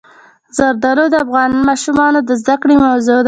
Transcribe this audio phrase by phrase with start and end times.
[0.57, 3.19] زردالو د افغان ماشومانو د زده کړې موضوع ده.